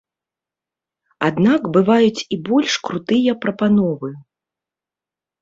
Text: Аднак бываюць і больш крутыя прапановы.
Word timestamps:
Аднак 1.27 1.61
бываюць 1.75 2.23
і 2.23 2.35
больш 2.49 2.73
крутыя 2.89 3.37
прапановы. 3.45 4.09